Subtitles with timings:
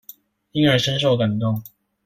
[0.53, 1.63] 因而深受感動